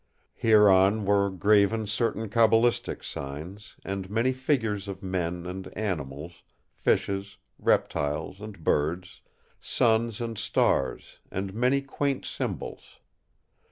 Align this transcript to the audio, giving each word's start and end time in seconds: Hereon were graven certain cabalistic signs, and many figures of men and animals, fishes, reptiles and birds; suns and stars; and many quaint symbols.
Hereon 0.33 1.05
were 1.05 1.29
graven 1.29 1.85
certain 1.85 2.27
cabalistic 2.27 3.03
signs, 3.03 3.75
and 3.85 4.09
many 4.09 4.33
figures 4.33 4.87
of 4.87 5.03
men 5.03 5.45
and 5.45 5.67
animals, 5.77 6.41
fishes, 6.73 7.37
reptiles 7.59 8.39
and 8.41 8.63
birds; 8.63 9.21
suns 9.59 10.19
and 10.19 10.39
stars; 10.39 11.19
and 11.29 11.53
many 11.53 11.83
quaint 11.83 12.25
symbols. 12.25 12.97